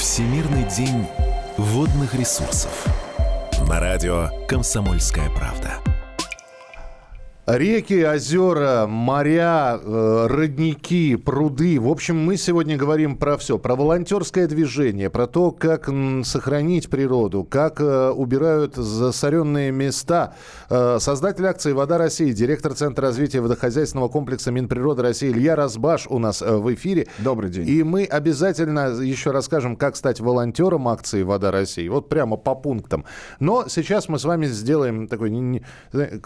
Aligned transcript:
Всемирный 0.00 0.64
день 0.64 1.06
водных 1.58 2.14
ресурсов. 2.14 2.86
На 3.68 3.80
радио 3.80 4.30
«Комсомольская 4.48 5.28
правда». 5.28 5.89
Реки, 7.56 8.04
озера, 8.04 8.86
моря, 8.86 9.80
э, 9.82 10.26
родники, 10.28 11.16
пруды. 11.16 11.80
В 11.80 11.88
общем, 11.88 12.16
мы 12.16 12.36
сегодня 12.36 12.76
говорим 12.76 13.16
про 13.16 13.36
все. 13.38 13.58
Про 13.58 13.74
волонтерское 13.74 14.46
движение, 14.46 15.10
про 15.10 15.26
то, 15.26 15.50
как 15.50 15.90
сохранить 16.22 16.88
природу, 16.88 17.42
как 17.42 17.80
э, 17.80 18.10
убирают 18.10 18.76
засоренные 18.76 19.72
места. 19.72 20.34
Э, 20.68 20.98
создатель 21.00 21.44
акции 21.46 21.72
«Вода 21.72 21.98
России», 21.98 22.30
директор 22.30 22.72
Центра 22.74 23.08
развития 23.08 23.40
водохозяйственного 23.40 24.08
комплекса 24.08 24.52
Минприроды 24.52 25.02
России 25.02 25.32
Илья 25.32 25.56
Разбаш 25.56 26.06
у 26.08 26.18
нас 26.18 26.42
в 26.42 26.72
эфире. 26.74 27.08
Добрый 27.18 27.50
день. 27.50 27.68
И 27.68 27.82
мы 27.82 28.04
обязательно 28.04 29.00
еще 29.02 29.32
расскажем, 29.32 29.74
как 29.74 29.96
стать 29.96 30.20
волонтером 30.20 30.86
акции 30.86 31.24
«Вода 31.24 31.50
России». 31.50 31.88
Вот 31.88 32.08
прямо 32.08 32.36
по 32.36 32.54
пунктам. 32.54 33.04
Но 33.40 33.66
сейчас 33.66 34.08
мы 34.08 34.20
с 34.20 34.24
вами 34.24 34.46
сделаем 34.46 35.08
такой, 35.08 35.62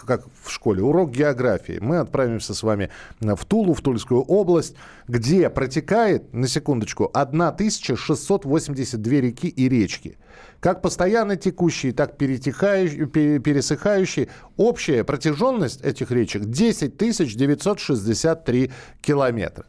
как 0.05 0.25
в 0.43 0.51
школе, 0.51 0.83
урок 0.83 1.14
географии. 1.15 1.79
Мы 1.81 1.97
отправимся 1.97 2.53
с 2.53 2.63
вами 2.63 2.89
в 3.19 3.45
Тулу, 3.45 3.73
в 3.73 3.81
Тульскую 3.81 4.21
область, 4.21 4.75
где 5.07 5.49
протекает, 5.49 6.33
на 6.33 6.47
секундочку, 6.47 7.09
1682 7.13 9.13
реки 9.13 9.47
и 9.47 9.69
речки. 9.69 10.17
Как 10.59 10.81
постоянно 10.81 11.35
текущие, 11.35 11.93
так 11.93 12.17
пересыхающие. 12.17 14.29
Общая 14.57 15.03
протяженность 15.03 15.81
этих 15.81 16.11
речек 16.11 16.45
10 16.45 16.97
963 16.97 18.71
километра. 19.01 19.65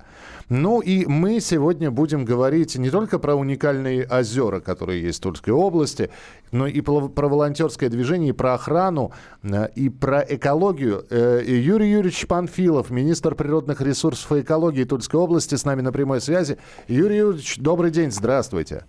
Ну 0.48 0.80
и 0.80 1.06
мы 1.06 1.40
сегодня 1.40 1.90
будем 1.90 2.24
говорить 2.24 2.76
не 2.76 2.88
только 2.90 3.18
про 3.18 3.34
уникальные 3.34 4.06
озера, 4.06 4.60
которые 4.60 5.02
есть 5.02 5.18
в 5.18 5.22
Тульской 5.22 5.52
области, 5.52 6.10
но 6.52 6.68
и 6.68 6.80
про 6.80 7.28
волонтерское 7.28 7.88
движение, 7.88 8.28
и 8.28 8.32
про 8.32 8.54
охрану, 8.54 9.12
э, 9.42 9.68
и 9.74 9.88
про 9.88 10.20
экологию. 10.20 11.04
Э, 11.10 11.42
Юрий 11.44 11.90
Юрьевич 11.90 12.28
Панфилов, 12.28 12.90
министр 12.90 13.34
природных 13.34 13.80
ресурсов 13.80 14.30
и 14.32 14.42
экологии 14.42 14.84
Тульской 14.84 15.18
области, 15.18 15.56
с 15.56 15.64
нами 15.64 15.80
на 15.80 15.90
прямой 15.90 16.20
связи. 16.20 16.58
Юрий 16.86 17.16
Юрьевич, 17.16 17.58
добрый 17.58 17.90
день, 17.90 18.12
здравствуйте. 18.12 18.84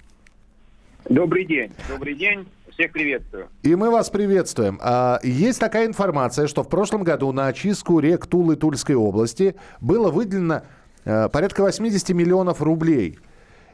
Добрый 1.10 1.46
день, 1.46 1.72
добрый 1.90 2.14
день. 2.14 2.48
Всех 2.70 2.92
приветствую. 2.92 3.48
И 3.64 3.74
мы 3.74 3.90
вас 3.90 4.12
приветствуем. 4.12 4.78
А, 4.84 5.20
есть 5.24 5.60
такая 5.60 5.88
информация, 5.88 6.46
что 6.46 6.62
в 6.62 6.70
прошлом 6.70 7.04
году 7.04 7.32
на 7.32 7.48
очистку 7.48 8.00
рек 8.00 8.28
Тулы 8.28 8.56
Тульской 8.56 8.94
области 8.94 9.56
было 9.82 10.12
выделено 10.12 10.62
порядка 11.32 11.62
80 11.62 12.10
миллионов 12.10 12.62
рублей. 12.62 13.18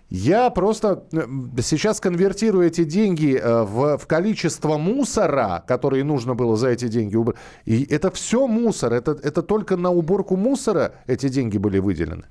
Я 0.09 0.51
просто 0.51 1.07
э, 1.11 1.61
сейчас 1.61 1.99
конвертирую 1.99 2.67
эти 2.67 2.83
деньги 2.83 3.35
э, 3.35 3.63
в, 3.63 3.97
в 3.97 4.05
количество 4.05 4.77
мусора, 4.77 5.63
которые 5.67 6.03
нужно 6.03 6.35
было 6.35 6.55
за 6.55 6.69
эти 6.69 6.87
деньги 6.87 7.15
убрать. 7.15 7.37
И 7.65 7.83
это 7.89 8.11
все 8.11 8.47
мусор. 8.47 8.93
Это, 8.93 9.11
это 9.11 9.41
только 9.41 9.75
на 9.75 9.89
уборку 9.89 10.35
мусора 10.35 10.93
эти 11.07 11.29
деньги 11.29 11.57
были 11.57 11.79
выделены? 11.79 12.25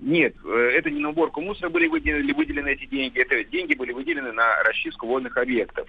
Нет, 0.00 0.34
это 0.46 0.90
не 0.90 0.98
на 0.98 1.10
уборку 1.10 1.42
мусора 1.42 1.68
были 1.68 1.86
выделены, 1.88 2.32
выделены 2.32 2.68
эти 2.70 2.86
деньги. 2.86 3.20
Это 3.20 3.44
деньги 3.44 3.74
были 3.74 3.92
выделены 3.92 4.32
на 4.32 4.62
расчистку 4.64 5.06
водных 5.06 5.36
объектов. 5.36 5.86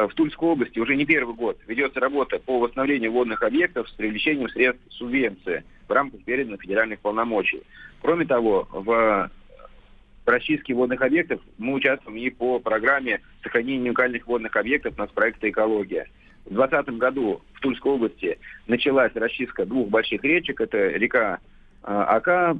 Э, 0.00 0.06
в 0.08 0.14
Тульской 0.14 0.48
области 0.48 0.78
уже 0.78 0.96
не 0.96 1.04
первый 1.04 1.34
год 1.34 1.58
ведется 1.66 2.00
работа 2.00 2.38
по 2.38 2.58
восстановлению 2.58 3.12
водных 3.12 3.42
объектов 3.42 3.88
с 3.88 3.92
привлечением 3.92 4.48
средств 4.48 4.82
субвенции 4.90 5.64
в 5.88 5.92
рамках 5.92 6.22
переданных 6.24 6.62
федеральных 6.62 7.00
полномочий. 7.00 7.62
Кроме 8.00 8.24
того, 8.24 8.66
в 8.70 9.30
расчистке 10.24 10.74
водных 10.74 11.02
объектов 11.02 11.40
мы 11.58 11.74
участвуем 11.74 12.16
и 12.16 12.30
по 12.30 12.60
программе 12.60 13.20
сохранения 13.42 13.88
уникальных 13.88 14.26
водных 14.26 14.56
объектов 14.56 14.96
нацпроекта 14.96 15.50
«Экология». 15.50 16.06
В 16.46 16.54
2020 16.54 16.98
году 16.98 17.42
в 17.52 17.60
Тульской 17.60 17.92
области 17.92 18.38
началась 18.66 19.12
расчистка 19.14 19.66
двух 19.66 19.88
больших 19.88 20.24
речек. 20.24 20.60
Это 20.60 20.78
река 20.88 21.40
э, 21.82 21.86
Ака, 21.86 22.56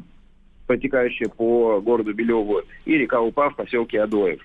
протекающая 0.67 1.29
по 1.29 1.81
городу 1.81 2.13
Белеву, 2.13 2.61
и 2.85 2.99
река 2.99 3.21
Упа 3.21 3.49
в 3.51 3.57
поселке 3.57 4.03
Адоев. 4.03 4.43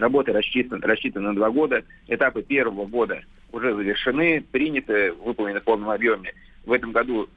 Работы 0.00 0.32
рассчитаны, 0.32 0.80
рассчитаны 0.80 1.28
на 1.28 1.34
два 1.34 1.50
года. 1.50 1.84
Этапы 2.08 2.42
первого 2.42 2.86
года 2.86 3.22
уже 3.52 3.74
завершены, 3.74 4.42
приняты, 4.50 5.12
выполнены 5.12 5.60
в 5.60 5.64
полном 5.64 5.90
объеме. 5.90 6.32
В 6.64 6.72
этом 6.72 6.92
году 6.92 7.28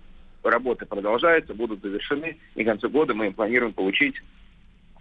работы 0.43 0.85
продолжаются, 0.85 1.53
будут 1.53 1.81
завершены, 1.81 2.37
и 2.55 2.63
к 2.63 2.65
концу 2.65 2.89
года 2.89 3.13
мы 3.13 3.31
планируем 3.31 3.73
получить 3.73 4.15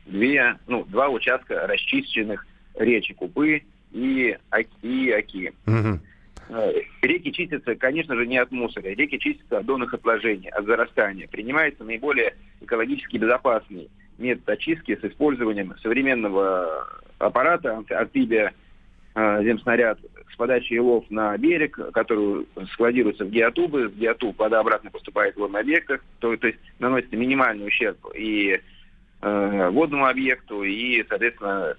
две, 0.07 0.59
ну, 0.67 0.85
два 0.85 1.09
участка 1.09 1.69
расчищенных 1.69 2.45
речек 2.75 3.19
Купы 3.19 3.63
и, 3.93 4.37
и 4.83 5.11
Оки. 5.11 5.53
Угу. 5.67 6.01
Реки 7.03 7.33
чистятся, 7.33 7.77
конечно 7.77 8.17
же, 8.17 8.27
не 8.27 8.39
от 8.39 8.51
мусора. 8.51 8.89
Реки 8.89 9.21
чистятся 9.21 9.59
от 9.59 9.67
донных 9.67 9.95
отложений, 9.95 10.49
от 10.49 10.67
зарастания. 10.67 11.29
Принимается 11.29 11.85
наиболее 11.85 12.35
экологически 12.61 13.19
безопасный 13.19 13.89
метод 14.23 14.49
очистки 14.49 14.97
с 14.97 15.05
использованием 15.05 15.75
современного 15.83 16.89
аппарата, 17.19 17.83
амфибия, 17.91 18.55
э, 19.15 19.45
земснаряд 19.45 19.99
с 20.33 20.37
подачей 20.37 20.77
илов 20.77 21.05
на 21.11 21.37
берег, 21.37 21.79
который 21.93 22.47
складируется 22.73 23.25
в 23.25 23.31
геотубы. 23.31 23.91
С 23.91 23.93
геотуб 23.93 24.39
вода 24.39 24.61
обратно 24.61 24.91
поступает 24.91 25.35
в 25.35 25.39
водный 25.39 25.61
объект, 25.61 25.91
то, 26.21 26.37
то 26.37 26.47
есть 26.47 26.59
наносится 26.79 27.17
минимальный 27.17 27.67
ущерб 27.67 27.99
и 28.15 28.61
э, 29.21 29.69
водному 29.71 30.07
объекту, 30.07 30.63
и, 30.63 31.05
соответственно, 31.09 31.77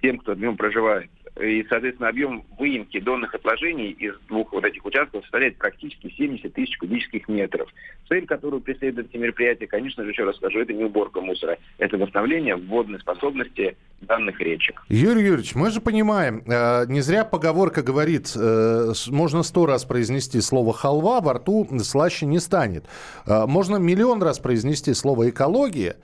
тем, 0.00 0.18
кто 0.18 0.32
в 0.34 0.40
нем 0.40 0.56
проживает. 0.56 1.10
И, 1.40 1.66
соответственно, 1.68 2.08
объем 2.08 2.44
выемки 2.58 3.00
донных 3.00 3.34
отложений 3.34 3.90
из 3.98 4.14
двух 4.28 4.52
вот 4.52 4.64
этих 4.64 4.84
участков 4.84 5.22
составляет 5.22 5.56
практически 5.56 6.12
70 6.16 6.52
тысяч 6.52 6.78
кубических 6.78 7.26
метров. 7.28 7.68
Цель, 8.08 8.24
которую 8.24 8.60
преследует 8.60 9.08
эти 9.10 9.16
мероприятия, 9.16 9.66
конечно 9.66 10.04
же, 10.04 10.10
еще 10.10 10.24
раз 10.24 10.36
скажу, 10.36 10.60
это 10.60 10.72
не 10.72 10.84
уборка 10.84 11.20
мусора, 11.20 11.58
это 11.78 11.98
восстановление 11.98 12.54
водной 12.54 13.00
способности 13.00 13.76
данных 14.00 14.40
речек. 14.40 14.84
Юрий 14.88 15.24
Юрьевич, 15.24 15.56
мы 15.56 15.70
же 15.70 15.80
понимаем, 15.80 16.44
э, 16.46 16.84
не 16.86 17.00
зря 17.00 17.24
поговорка 17.24 17.82
говорит, 17.82 18.32
э, 18.36 18.92
можно 19.08 19.42
сто 19.42 19.66
раз 19.66 19.84
произнести 19.84 20.40
слово 20.40 20.72
«халва», 20.72 21.20
во 21.20 21.34
рту 21.34 21.68
слаще 21.82 22.26
не 22.26 22.38
станет. 22.38 22.84
Э, 23.26 23.46
можно 23.46 23.76
миллион 23.76 24.22
раз 24.22 24.38
произнести 24.38 24.94
слово 24.94 25.30
«экология», 25.30 25.96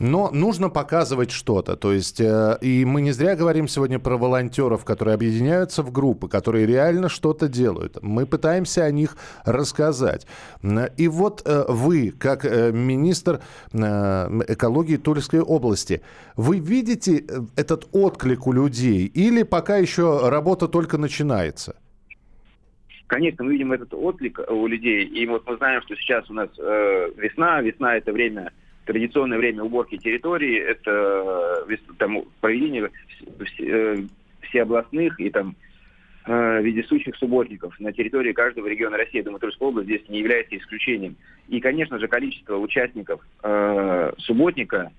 но 0.00 0.30
нужно 0.32 0.70
показывать 0.70 1.30
что-то. 1.30 1.76
То 1.76 1.92
есть, 1.92 2.20
э, 2.20 2.58
и 2.62 2.84
мы 2.84 3.02
не 3.02 3.12
зря 3.12 3.36
говорим 3.36 3.68
сегодня 3.68 3.98
про 3.98 4.16
волонтеров, 4.16 4.84
которые 4.84 5.14
объединяются 5.14 5.82
в 5.82 5.92
группы, 5.92 6.28
которые 6.28 6.66
реально 6.66 7.08
что-то 7.08 7.48
делают. 7.48 7.98
Мы 8.02 8.26
пытаемся 8.26 8.84
о 8.84 8.90
них 8.90 9.16
рассказать. 9.44 10.26
И 10.96 11.08
вот 11.08 11.42
э, 11.44 11.64
вы, 11.68 12.12
как 12.18 12.44
э, 12.44 12.72
министр 12.72 13.40
э, 13.72 13.78
экологии 14.48 14.96
Тульской 14.96 15.40
области, 15.40 16.00
вы 16.34 16.58
видите 16.58 17.18
э, 17.18 17.40
этот 17.56 17.88
отклик 17.92 18.46
у 18.46 18.52
людей 18.52 19.04
или 19.06 19.42
пока 19.42 19.76
еще 19.76 20.28
работа 20.28 20.66
только 20.66 20.96
начинается? 20.96 21.76
Конечно, 23.06 23.44
мы 23.44 23.52
видим 23.52 23.72
этот 23.72 23.92
отклик 23.92 24.40
у 24.48 24.66
людей, 24.66 25.04
и 25.04 25.26
вот 25.26 25.44
мы 25.46 25.56
знаем, 25.56 25.82
что 25.82 25.96
сейчас 25.96 26.30
у 26.30 26.32
нас 26.32 26.48
э, 26.58 27.10
весна, 27.16 27.60
весна 27.60 27.96
это 27.96 28.12
время 28.12 28.52
традиционное 28.90 29.38
время 29.38 29.62
уборки 29.62 29.96
территории, 29.96 30.58
это 30.58 31.64
э, 31.68 31.76
там, 31.96 32.24
проведение 32.40 32.90
э, 33.60 33.96
всеобластных 34.40 35.20
и 35.20 35.30
там 35.30 35.54
э, 36.26 36.60
вездесущих 36.60 37.14
субботников 37.14 37.78
на 37.78 37.92
территории 37.92 38.32
каждого 38.32 38.66
региона 38.66 38.96
России. 38.96 39.18
Я 39.18 39.22
думаю, 39.22 39.38
Тульская 39.38 39.68
область 39.68 39.86
здесь 39.86 40.08
не 40.08 40.18
является 40.18 40.56
исключением. 40.56 41.14
И, 41.46 41.60
конечно 41.60 42.00
же, 42.00 42.08
количество 42.08 42.56
участников 42.56 43.24
э, 43.44 44.12
субботника 44.18 44.90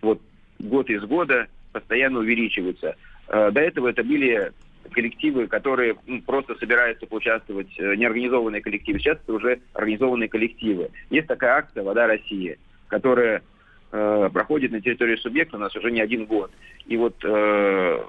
вот 0.00 0.20
год 0.60 0.88
из 0.88 1.02
года 1.02 1.48
постоянно 1.72 2.20
увеличивается. 2.20 2.94
Э, 3.26 3.50
до 3.50 3.60
этого 3.60 3.88
это 3.88 4.04
были 4.04 4.52
коллективы, 4.92 5.48
которые 5.48 5.96
ну, 6.06 6.22
просто 6.22 6.54
собираются 6.54 7.06
поучаствовать, 7.06 7.76
неорганизованные 7.78 8.62
коллективы. 8.62 9.00
Сейчас 9.00 9.18
это 9.24 9.32
уже 9.32 9.58
организованные 9.72 10.28
коллективы. 10.28 10.90
Есть 11.10 11.26
такая 11.26 11.54
акция 11.56 11.82
«Вода 11.82 12.06
России», 12.06 12.58
которая 12.94 13.42
э, 13.90 14.30
проходит 14.32 14.70
на 14.70 14.80
территории 14.80 15.16
субъекта 15.16 15.56
у 15.56 15.60
нас 15.60 15.74
уже 15.74 15.90
не 15.90 16.00
один 16.00 16.26
год. 16.26 16.52
И 16.86 16.96
вот 16.96 17.16
э, 17.24 18.04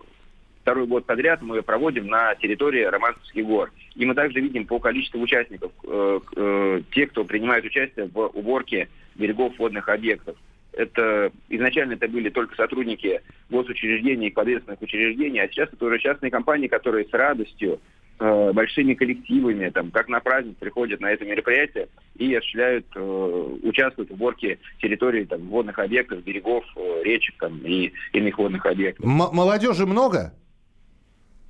второй 0.62 0.86
год 0.86 1.08
подряд 1.08 1.42
мы 1.42 1.64
проводим 1.64 2.06
на 2.06 2.36
территории 2.36 2.84
Романских 2.84 3.44
гор. 3.44 3.72
И 3.96 4.06
мы 4.06 4.14
также 4.14 4.42
видим 4.42 4.68
по 4.68 4.78
количеству 4.78 5.20
участников, 5.20 5.72
э, 5.88 6.20
э, 6.36 6.82
те, 6.94 7.08
кто 7.08 7.24
принимает 7.24 7.66
участие 7.66 8.08
в 8.14 8.28
уборке 8.28 8.88
берегов 9.16 9.58
водных 9.58 9.90
объектов. 9.90 10.38
Это 10.72 11.32
изначально 11.50 11.94
это 11.94 12.08
были 12.08 12.30
только 12.30 12.56
сотрудники 12.56 13.22
госучреждений 13.50 14.28
и 14.28 14.34
подветственных 14.34 14.84
учреждений, 14.84 15.40
а 15.40 15.48
сейчас 15.48 15.70
это 15.74 15.84
уже 15.84 15.98
частные 15.98 16.30
компании, 16.30 16.68
которые 16.68 17.06
с 17.06 17.14
радостью 17.14 17.80
э, 18.20 18.52
большими 18.54 18.94
коллективами, 18.94 19.70
там, 19.70 19.92
как 19.92 20.08
на 20.08 20.20
праздник 20.20 20.58
приходят 20.58 21.00
на 21.02 21.12
это 21.12 21.26
мероприятие 21.26 21.88
и 22.16 22.34
осуществляют, 22.34 22.86
э, 22.96 23.58
участвуют 23.64 24.10
в 24.10 24.14
уборке 24.14 24.60
территории 24.82 25.26
там, 25.26 25.42
водных 25.48 25.80
объектов, 25.80 26.24
берегов, 26.24 26.64
э, 26.76 27.04
речек 27.04 27.36
там, 27.40 27.60
и 27.60 27.92
иных 28.14 28.38
водных 28.38 28.66
объектов. 28.66 29.06
М- 29.06 29.36
молодежи 29.36 29.86
много? 29.86 30.34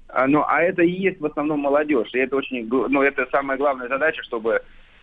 А, 0.08 0.28
ну, 0.28 0.44
а 0.48 0.62
это 0.62 0.82
и 0.82 0.92
есть 0.92 1.20
в 1.20 1.26
основном 1.26 1.60
молодежь. 1.60 2.10
И 2.14 2.20
это 2.20 2.38
очень, 2.38 2.68
ну, 2.68 3.02
это 3.02 3.28
самая 3.32 3.58
главная 3.58 3.90
задача, 3.90 4.24
чтобы 4.24 4.62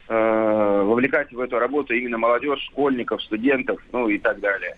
э, 0.08 0.82
вовлекать 0.84 1.32
в 1.32 1.40
эту 1.40 1.58
работу 1.58 1.94
именно 1.94 2.18
молодежь, 2.18 2.62
школьников, 2.70 3.22
студентов, 3.22 3.80
ну 3.92 4.08
и 4.08 4.18
так 4.18 4.40
далее. 4.40 4.76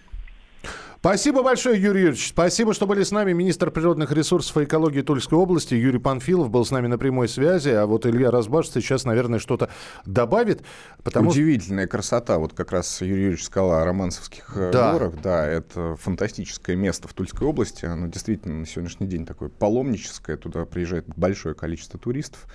Спасибо 1.04 1.42
большое, 1.42 1.78
Юрий 1.78 2.00
Юрьевич. 2.00 2.30
Спасибо, 2.30 2.72
что 2.72 2.86
были 2.86 3.02
с 3.02 3.10
нами. 3.10 3.34
Министр 3.34 3.70
природных 3.70 4.10
ресурсов 4.10 4.56
и 4.56 4.64
экологии 4.64 5.02
Тульской 5.02 5.36
области 5.36 5.74
Юрий 5.74 5.98
Панфилов 5.98 6.48
был 6.48 6.64
с 6.64 6.70
нами 6.70 6.86
на 6.86 6.96
прямой 6.96 7.28
связи. 7.28 7.68
А 7.68 7.84
вот 7.84 8.06
Илья 8.06 8.30
Разбаш 8.30 8.68
сейчас, 8.68 9.04
наверное, 9.04 9.38
что-то 9.38 9.68
добавит. 10.06 10.62
Потому... 11.02 11.28
Удивительная 11.28 11.86
красота. 11.86 12.38
Вот 12.38 12.54
как 12.54 12.72
раз 12.72 13.02
Юрий 13.02 13.24
Юрьевич 13.24 13.44
сказал 13.44 13.72
о 13.72 13.84
Романцевских 13.84 14.56
э, 14.56 14.70
да. 14.72 14.92
горах. 14.94 15.20
Да, 15.22 15.46
это 15.46 15.94
фантастическое 15.96 16.74
место 16.74 17.06
в 17.06 17.12
Тульской 17.12 17.46
области. 17.46 17.84
Оно 17.84 18.06
действительно 18.06 18.60
на 18.60 18.66
сегодняшний 18.66 19.06
день 19.06 19.26
такое 19.26 19.50
паломническое. 19.50 20.38
Туда 20.38 20.64
приезжает 20.64 21.04
большое 21.16 21.54
количество 21.54 22.00
туристов. 22.00 22.46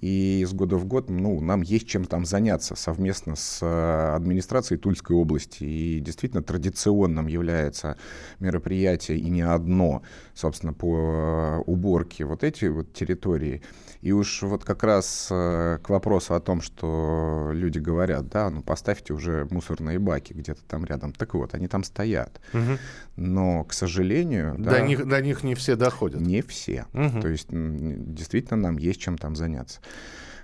И 0.00 0.44
с 0.48 0.52
года 0.52 0.76
в 0.76 0.84
год 0.84 1.10
ну, 1.10 1.40
нам 1.40 1.62
есть 1.62 1.88
чем 1.88 2.04
там 2.04 2.24
заняться 2.24 2.76
совместно 2.76 3.36
с 3.36 3.60
э, 3.62 4.14
администрацией 4.14 4.78
Тульской 4.78 5.16
области. 5.16 5.64
И 5.64 6.00
действительно 6.00 6.42
традиционным 6.42 7.26
является 7.26 7.96
мероприятие, 8.38 9.18
и 9.18 9.28
не 9.28 9.42
одно, 9.42 10.02
собственно, 10.34 10.72
по 10.72 10.96
э, 10.96 11.62
уборке 11.66 12.24
вот 12.24 12.44
эти 12.44 12.66
вот 12.66 12.92
территории. 12.92 13.62
И 14.00 14.12
уж 14.12 14.42
вот 14.42 14.64
как 14.64 14.84
раз 14.84 15.28
э, 15.30 15.78
к 15.82 15.88
вопросу 15.88 16.34
о 16.34 16.40
том, 16.40 16.60
что 16.60 17.50
люди 17.52 17.78
говорят, 17.78 18.28
да, 18.28 18.48
ну 18.50 18.62
поставьте 18.62 19.12
уже 19.12 19.48
мусорные 19.50 19.98
баки 19.98 20.32
где-то 20.32 20.60
там 20.68 20.84
рядом. 20.84 21.12
Так 21.12 21.34
вот, 21.34 21.54
они 21.54 21.66
там 21.66 21.82
стоят. 21.82 22.40
Угу. 22.54 22.78
Но, 23.16 23.64
к 23.64 23.72
сожалению... 23.72 24.54
До, 24.56 24.70
да, 24.70 24.80
них, 24.80 25.06
до 25.06 25.20
них 25.20 25.42
не 25.42 25.56
все 25.56 25.74
доходят. 25.74 26.20
Не 26.20 26.42
все. 26.42 26.86
Угу. 26.94 27.20
То 27.20 27.28
есть 27.28 27.48
действительно 27.50 28.56
нам 28.56 28.78
есть 28.78 29.00
чем 29.00 29.18
там 29.18 29.34
заняться. 29.34 29.80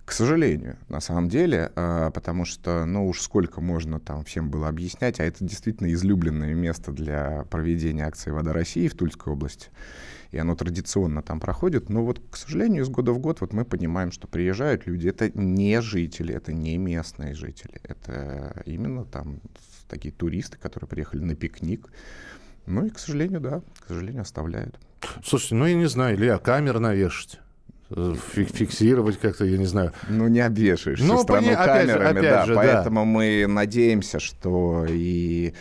К 0.05 0.12
сожалению, 0.12 0.76
на 0.88 1.00
самом 1.00 1.31
деле, 1.31 1.73
а, 1.76 2.11
потому 2.11 2.44
что, 2.44 2.85
ну 2.85 3.06
уж 3.06 3.23
сколько 3.23 3.62
можно 3.62 3.99
там 3.99 4.23
всем 4.25 4.50
было 4.50 4.69
объяснять, 4.69 5.19
а 5.19 5.25
это 5.25 5.43
действительно 5.43 5.91
излюбленное 5.93 6.55
место 6.55 6.93
для 6.93 7.46
проведения 7.50 8.06
акции 8.06 8.31
«Вода 8.31 8.52
России» 8.52 8.88
в 8.88 8.94
Тульской 8.94 9.32
области 9.32 9.70
и 10.35 10.38
оно 10.38 10.56
традиционно 10.56 11.23
там 11.23 11.38
проходит. 11.38 11.88
Но 11.88 12.05
вот, 12.05 12.20
к 12.29 12.37
сожалению, 12.37 12.82
из 12.82 12.88
года 12.88 13.12
в 13.12 13.20
год 13.20 13.41
вот 13.41 13.52
мы 13.52 13.64
понимаем, 13.64 14.11
что 14.11 14.26
приезжают 14.26 14.85
люди, 14.85 15.06
это 15.06 15.31
не 15.38 15.81
жители, 15.81 16.35
это 16.35 16.52
не 16.52 16.76
местные 16.76 17.35
жители, 17.35 17.81
это 17.85 18.61
именно 18.67 19.05
там 19.05 19.40
такие 19.88 20.12
туристы, 20.12 20.58
которые 20.58 20.88
приехали 20.88 21.20
на 21.20 21.37
пикник. 21.37 21.88
Ну 22.67 22.85
и, 22.85 22.90
к 22.90 22.99
сожалению, 22.99 23.40
да, 23.40 23.62
к 23.79 23.87
сожалению, 23.87 24.23
оставляют. 24.23 24.81
Слушайте, 25.25 25.55
ну 25.55 25.67
я 25.67 25.75
не 25.75 25.87
знаю, 25.87 26.17
Илья, 26.17 26.38
камер 26.38 26.81
навешать 26.81 27.38
фиксировать 27.94 29.19
как-то, 29.19 29.44
я 29.44 29.58
не 29.58 29.67
знаю. 29.67 29.93
Ну, 30.08 30.29
не 30.29 30.41
обвешаешь 30.41 31.00
ну, 31.00 31.23
страну 31.23 31.49
пони... 31.49 31.55
камерами, 31.55 32.20
же, 32.20 32.23
да, 32.23 32.46
же, 32.46 32.55
поэтому 32.55 33.00
да. 33.00 33.05
мы 33.05 33.46
надеемся, 33.49 34.20
что 34.20 34.87
и 34.88 35.55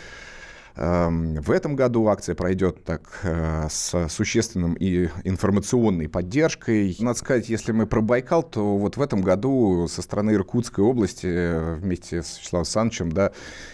в 0.76 1.50
этом 1.52 1.76
году 1.76 2.08
акция 2.08 2.34
пройдет 2.34 2.82
так 2.82 3.20
э, 3.22 3.68
с 3.70 4.08
существенным 4.08 4.74
и 4.74 5.08
информационной 5.22 6.08
поддержкой. 6.08 6.96
Надо 6.98 7.16
сказать, 7.16 7.48
если 7.48 7.70
мы 7.70 7.86
про 7.86 8.00
Байкал, 8.00 8.42
то 8.42 8.76
вот 8.76 8.96
в 8.96 9.02
этом 9.02 9.22
году 9.22 9.86
со 9.88 10.02
стороны 10.02 10.32
Иркутской 10.32 10.84
области 10.84 11.28
э, 11.28 11.74
вместе 11.76 12.22
с 12.22 12.38
Вячеславом 12.38 12.62
Александровичем 12.64 13.12
да, 13.12 13.30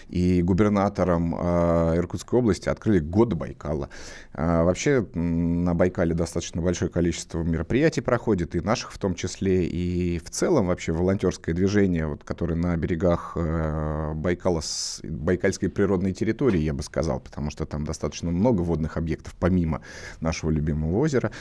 и 0.09 0.43
губернатором 0.43 1.35
э, 1.35 1.97
Иркутской 1.97 2.37
области 2.37 2.69
открыли 2.69 2.99
год 2.99 3.33
Байкала. 3.33 3.89
Вообще 4.33 5.05
на 5.13 5.73
Байкале 5.73 6.13
достаточно 6.13 6.61
большое 6.61 6.89
количество 6.89 7.41
мероприятий 7.41 8.01
проходит, 8.01 8.55
и 8.55 8.61
наших 8.61 8.93
в 8.93 8.97
том 8.97 9.13
числе, 9.15 9.65
и 9.65 10.19
в 10.19 10.29
целом 10.29 10.67
вообще 10.67 10.93
волонтерское 10.93 11.53
движение, 11.53 12.07
вот, 12.07 12.23
которое 12.23 12.55
на 12.55 12.77
берегах 12.77 13.35
Байкала, 13.35 14.61
Байкальской 15.03 15.69
природной 15.69 16.13
территории, 16.13 16.59
я 16.59 16.73
бы 16.73 16.81
сказал, 16.81 16.90
сказал, 16.91 17.21
потому 17.21 17.51
что 17.51 17.65
там 17.65 17.85
достаточно 17.85 18.31
много 18.31 18.61
водных 18.61 18.97
объектов, 18.97 19.33
помимо 19.39 19.81
нашего 20.19 20.51
любимого 20.51 20.97
озера. 20.97 21.31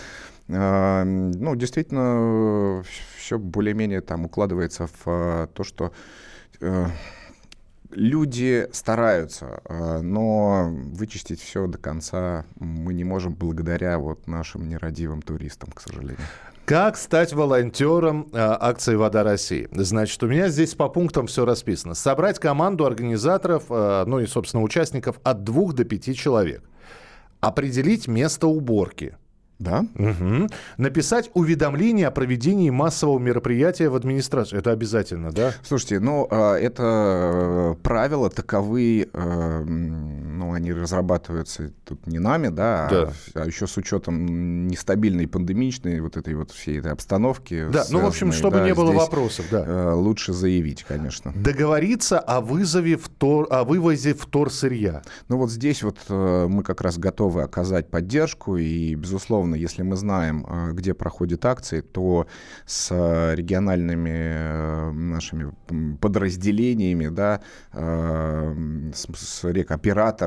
А, 0.48 1.04
ну, 1.04 1.56
действительно, 1.56 2.84
все 3.16 3.36
более-менее 3.36 4.00
там 4.00 4.26
укладывается 4.26 4.86
в 4.86 5.02
а, 5.06 5.46
то, 5.48 5.64
что 5.64 5.92
э, 6.60 6.86
люди 7.90 8.68
стараются, 8.72 9.60
а, 9.64 10.00
но 10.02 10.70
вычистить 10.70 11.40
все 11.40 11.66
до 11.66 11.78
конца 11.78 12.44
мы 12.60 12.94
не 12.94 13.02
можем 13.02 13.34
благодаря 13.34 13.98
вот 13.98 14.28
нашим 14.28 14.68
нерадивым 14.68 15.20
туристам, 15.20 15.72
к 15.72 15.80
сожалению. 15.80 16.26
Как 16.70 16.96
стать 16.96 17.32
волонтером 17.32 18.28
э, 18.32 18.38
акции 18.38 18.94
«Вода 18.94 19.24
России»? 19.24 19.66
Значит, 19.72 20.22
у 20.22 20.28
меня 20.28 20.46
здесь 20.46 20.76
по 20.76 20.88
пунктам 20.88 21.26
все 21.26 21.44
расписано. 21.44 21.94
Собрать 21.94 22.38
команду 22.38 22.86
организаторов, 22.86 23.64
э, 23.70 24.04
ну 24.06 24.20
и, 24.20 24.26
собственно, 24.26 24.62
участников 24.62 25.18
от 25.24 25.42
двух 25.42 25.72
до 25.72 25.82
пяти 25.82 26.14
человек. 26.14 26.62
Определить 27.40 28.06
место 28.06 28.46
уборки. 28.46 29.16
Да. 29.60 29.84
Угу. 29.94 30.48
Написать 30.78 31.30
уведомление 31.34 32.06
о 32.06 32.10
проведении 32.10 32.70
массового 32.70 33.18
мероприятия 33.18 33.90
в 33.90 33.94
администрацию. 33.94 34.58
Это 34.58 34.70
обязательно, 34.70 35.32
да? 35.32 35.52
Слушайте, 35.62 36.00
ну, 36.00 36.26
а, 36.30 36.54
это 36.54 36.82
э, 36.82 37.74
правила 37.82 38.30
таковы, 38.30 39.10
э, 39.12 39.64
ну, 40.40 40.52
они 40.52 40.72
разрабатываются 40.72 41.72
тут 41.84 42.06
не 42.06 42.18
нами, 42.18 42.48
да, 42.48 42.88
да. 42.90 43.12
а, 43.34 43.42
а 43.42 43.46
еще 43.46 43.66
с 43.66 43.76
учетом 43.76 44.66
нестабильной 44.68 45.28
пандемичной 45.28 46.00
вот 46.00 46.16
этой 46.16 46.34
вот 46.34 46.50
всей 46.50 46.78
этой 46.78 46.92
обстановки. 46.92 47.68
Да, 47.70 47.84
ну, 47.90 48.00
в 48.00 48.06
общем, 48.06 48.32
чтобы 48.32 48.58
да, 48.58 48.66
не 48.66 48.74
было 48.74 48.92
вопросов, 48.92 49.46
да. 49.50 49.64
Э, 49.66 49.92
лучше 49.92 50.32
заявить, 50.32 50.84
конечно. 50.84 51.32
Договориться 51.34 52.18
о 52.18 52.40
вызове 52.40 52.96
втор, 52.96 53.46
о 53.50 53.64
вывозе 53.64 54.14
вторсырья. 54.14 55.02
Ну, 55.28 55.38
вот 55.38 55.50
здесь 55.50 55.82
вот 55.82 55.98
мы 56.08 56.62
как 56.62 56.80
раз 56.80 56.98
готовы 56.98 57.42
оказать 57.42 57.90
поддержку 57.90 58.56
и, 58.56 58.94
безусловно, 58.94 59.54
если 59.54 59.82
мы 59.82 59.96
знаем, 59.96 60.46
э, 60.48 60.72
где 60.72 60.94
проходят 60.94 61.44
акции, 61.44 61.80
то 61.80 62.26
с 62.66 62.90
региональными 63.34 64.10
э, 64.10 64.90
нашими 64.92 65.52
подразделениями, 66.00 67.08
да, 67.08 67.40
э, 67.72 68.90
с, 68.94 69.06
с 69.14 69.44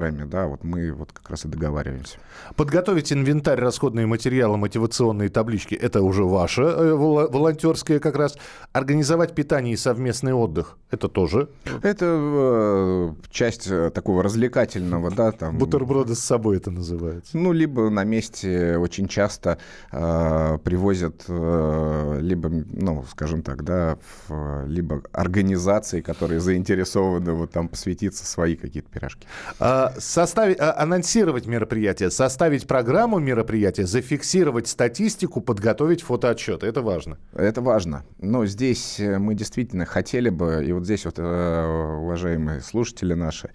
рекоператорами, 0.04 0.30
да, 0.30 0.48
вот 0.48 0.64
мы 0.64 0.92
вот 0.92 1.12
как 1.12 1.30
раз 1.30 1.46
и 1.46 1.48
договариваемся. 1.48 2.18
Подготовить 2.56 3.12
инвентарь, 3.12 3.60
расходные 3.60 4.06
материалы, 4.06 4.58
мотивационные 4.58 5.30
таблички– 5.30 5.76
это 5.82 6.02
уже 6.02 6.24
ваше 6.24 6.62
волонтерское 6.64 8.00
как 8.00 8.16
раз. 8.16 8.38
Организовать 8.72 9.36
питание 9.36 9.74
и 9.74 9.78
совместный 9.78 10.34
отдых– 10.34 10.78
это 10.92 11.08
тоже? 11.08 11.50
Это 11.82 12.06
э, 12.10 13.14
часть 13.32 13.70
такого 13.94 14.24
развлекательного, 14.24 15.12
да, 15.12 15.32
там. 15.32 15.58
Бутерброды 15.58 16.16
с 16.16 16.20
собой 16.20 16.58
это 16.58 16.72
называется. 16.72 17.38
Ну, 17.38 17.52
либо 17.52 17.90
на 17.90 18.04
месте 18.04 18.78
очень 18.78 19.08
часто 19.08 19.58
э, 19.92 20.58
привозят 20.64 21.24
э, 21.28 22.18
либо, 22.22 22.50
ну, 22.50 23.06
скажем 23.10 23.42
так, 23.42 23.64
да, 23.64 23.98
в, 24.28 24.66
либо 24.68 25.02
организации, 25.12 26.02
которые 26.02 26.40
заинтересованы 26.40 27.34
вот 27.34 27.52
там 27.52 27.68
посвятиться 27.68 28.26
свои 28.26 28.56
какие-то 28.56 28.90
пирожки. 28.90 29.28
А, 29.60 29.93
составить, 30.00 30.60
а, 30.60 30.76
анонсировать 30.78 31.46
мероприятие, 31.46 32.12
составить 32.12 32.68
программу 32.68 33.20
мероприятия, 33.20 33.86
зафиксировать 33.86 34.68
статистику, 34.68 35.42
подготовить 35.42 36.02
фотоотчеты. 36.02 36.68
Это 36.68 36.82
важно. 36.82 37.18
Это 37.34 37.62
важно. 37.62 38.04
Но 38.20 38.46
здесь 38.46 39.00
э, 39.00 39.18
мы 39.18 39.36
действительно 39.36 39.86
хотели 39.86 40.30
бы, 40.30 40.64
и 40.66 40.72
вот 40.72 40.86
здесь 40.86 41.06
вот, 41.06 41.16
э, 41.18 41.98
уважаемые 42.00 42.62
слушатели 42.62 43.14
наши, 43.14 43.50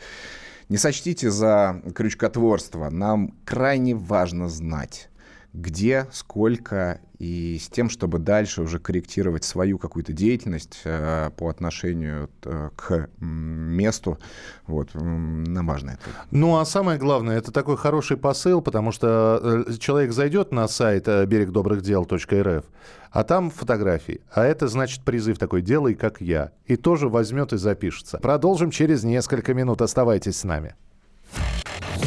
не 0.69 0.77
сочтите 0.77 1.31
за 1.31 1.83
крючкотворство. 1.95 2.91
Нам 2.91 3.35
крайне 3.45 3.95
важно 3.95 4.49
знать, 4.49 5.09
где, 5.53 6.07
сколько, 6.13 7.01
и 7.19 7.59
с 7.59 7.69
тем, 7.69 7.89
чтобы 7.91 8.19
дальше 8.19 8.63
уже 8.63 8.79
корректировать 8.79 9.45
свою 9.45 9.79
какую-то 9.79 10.13
деятельность 10.13 10.81
э, 10.85 11.31
по 11.37 11.49
отношению 11.49 12.31
э, 12.45 12.71
к 12.77 13.09
месту, 13.19 14.19
вот, 14.67 14.91
нам 14.95 15.67
важно 15.67 15.93
это. 15.93 16.03
Ну, 16.31 16.59
а 16.59 16.65
самое 16.65 16.99
главное, 16.99 17.39
это 17.39 17.51
такой 17.51 17.77
хороший 17.77 18.17
посыл, 18.17 18.61
потому 18.61 18.93
что 18.93 19.65
э, 19.69 19.73
человек 19.79 20.13
зайдет 20.13 20.53
на 20.53 20.69
сайт 20.69 21.07
берегдобрыхдел.рф, 21.07 22.65
а 23.11 23.25
там 23.25 23.51
фотографии. 23.51 24.21
А 24.31 24.45
это 24.45 24.69
значит 24.69 25.03
призыв 25.03 25.39
такой 25.39 25.63
«делай, 25.63 25.95
как 25.95 26.21
я». 26.21 26.53
И 26.67 26.77
тоже 26.77 27.09
возьмет 27.09 27.55
и 27.55 27.57
запишется. 27.57 28.19
Продолжим 28.19 28.71
через 28.71 29.03
несколько 29.03 29.55
минут. 29.55 29.81
Оставайтесь 29.81 30.37
с 30.37 30.45
нами. 30.45 30.75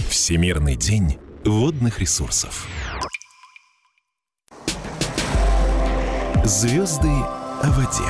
Всемирный 0.10 0.76
день 0.76 1.18
водных 1.44 2.00
ресурсов. 2.00 2.68
Звезды 6.44 7.08
о 7.08 7.70
воде. 7.70 8.10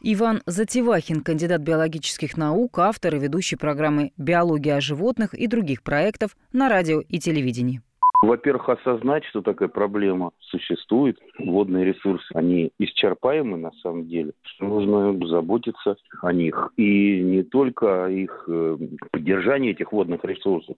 Иван 0.00 0.42
Затевахин, 0.44 1.20
кандидат 1.20 1.60
биологических 1.60 2.36
наук, 2.36 2.80
автор 2.80 3.14
и 3.14 3.18
ведущий 3.20 3.54
программы 3.54 4.12
«Биология 4.16 4.74
о 4.74 4.80
животных» 4.80 5.34
и 5.34 5.46
других 5.46 5.84
проектов 5.84 6.36
на 6.52 6.68
радио 6.68 7.00
и 7.00 7.20
телевидении. 7.20 7.80
Во-первых, 8.20 8.68
осознать, 8.68 9.24
что 9.26 9.42
такая 9.42 9.68
проблема 9.68 10.32
существует. 10.40 11.18
Водные 11.38 11.84
ресурсы, 11.84 12.26
они 12.34 12.72
исчерпаемы 12.78 13.56
на 13.56 13.70
самом 13.82 14.08
деле. 14.08 14.32
Нужно 14.58 15.16
заботиться 15.28 15.96
о 16.20 16.32
них. 16.32 16.72
И 16.76 17.20
не 17.22 17.44
только 17.44 18.06
о 18.06 18.08
их 18.08 18.44
э, 18.48 18.76
поддержании 19.12 19.70
этих 19.70 19.92
водных 19.92 20.24
ресурсов, 20.24 20.76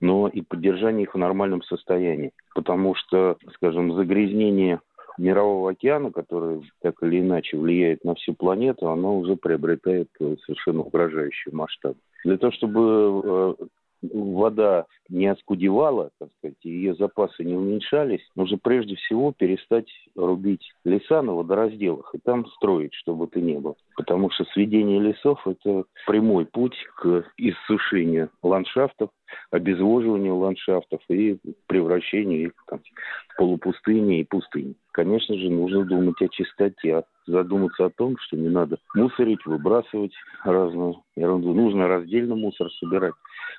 но 0.00 0.26
и 0.26 0.40
поддержании 0.40 1.04
их 1.04 1.14
в 1.14 1.18
нормальном 1.18 1.62
состоянии. 1.62 2.32
Потому 2.52 2.96
что, 2.96 3.36
скажем, 3.54 3.94
загрязнение 3.94 4.80
Мирового 5.18 5.70
океана, 5.70 6.10
который 6.10 6.62
так 6.80 6.94
или 7.02 7.20
иначе 7.20 7.58
влияет 7.58 8.02
на 8.02 8.14
всю 8.14 8.34
планету, 8.34 8.88
оно 8.88 9.18
уже 9.18 9.36
приобретает 9.36 10.08
э, 10.18 10.36
совершенно 10.44 10.80
угрожающий 10.80 11.52
масштаб. 11.52 11.96
Для 12.24 12.38
того, 12.38 12.52
чтобы 12.52 13.56
э, 13.60 13.64
вода 14.02 14.86
не 15.08 15.26
оскудевала, 15.26 16.10
так 16.18 16.28
сказать, 16.38 16.56
и 16.62 16.70
ее 16.70 16.94
запасы 16.94 17.44
не 17.44 17.54
уменьшались, 17.54 18.26
нужно 18.34 18.58
прежде 18.58 18.96
всего 18.96 19.32
перестать 19.32 19.88
рубить 20.16 20.72
леса 20.84 21.22
на 21.22 21.34
водоразделах 21.34 22.14
и 22.14 22.18
там 22.18 22.46
строить, 22.46 22.94
чтобы 22.94 23.26
это 23.26 23.40
не 23.40 23.58
было. 23.58 23.76
Потому 23.96 24.30
что 24.30 24.44
сведение 24.46 25.00
лесов– 25.00 25.40
это 25.46 25.84
прямой 26.06 26.46
путь 26.46 26.76
к 26.96 27.24
иссушению 27.36 28.30
ландшафтов, 28.42 29.10
обезвоживанию 29.50 30.36
ландшафтов 30.36 31.00
и 31.08 31.38
превращению 31.66 32.46
их 32.46 32.52
там, 32.66 32.80
в 33.28 33.36
полупустыни 33.36 34.20
и 34.20 34.24
пустыни. 34.24 34.74
Конечно 34.92 35.36
же, 35.36 35.48
нужно 35.48 35.84
думать 35.84 36.20
о 36.20 36.28
чистоте, 36.28 37.04
задуматься 37.26 37.86
о 37.86 37.90
том, 37.90 38.16
что 38.18 38.36
не 38.36 38.48
надо 38.48 38.78
мусорить, 38.94 39.44
выбрасывать 39.46 40.12
разную 40.44 41.02
ерунду. 41.16 41.54
Нужно 41.54 41.88
раздельно 41.88 42.34
мусор 42.34 42.70
собирать. 42.72 43.14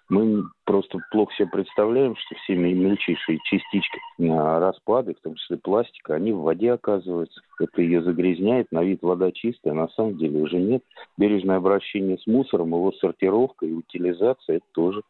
Мы 0.09 0.43
просто 0.65 0.99
плохо 1.11 1.33
себе 1.35 1.47
представляем, 1.47 2.15
что 2.15 2.35
все 2.35 2.55
мельчайшие 2.55 3.39
частички 3.43 3.99
а, 4.19 4.59
распады, 4.59 5.13
в 5.13 5.21
том 5.21 5.35
числе 5.35 5.57
пластика, 5.57 6.15
они 6.15 6.31
в 6.31 6.41
воде 6.41 6.71
оказываются. 6.71 7.41
Это 7.59 7.81
ее 7.81 8.03
загрязняет, 8.03 8.71
на 8.71 8.83
вид 8.83 9.01
вода 9.01 9.31
чистая, 9.31 9.73
на 9.73 9.87
самом 9.89 10.17
деле 10.17 10.41
уже 10.41 10.57
нет. 10.57 10.83
Бережное 11.17 11.57
обращение 11.57 12.17
с 12.17 12.27
мусором, 12.27 12.69
его 12.69 12.91
сортировка 12.93 13.65
и 13.65 13.73
утилизация– 13.73 14.55
это 14.57 14.65
тоже 14.73 15.01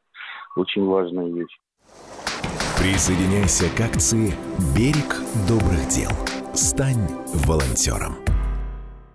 очень 0.56 0.86
важная 0.86 1.30
вещь. 1.32 1.58
Присоединяйся 2.78 3.66
к 3.75 3.80
акции 3.80 4.34
«Берег 4.75 5.22
добрых 5.48 5.88
дел». 5.90 6.12
Стань 6.54 7.08
волонтером. 7.48 8.23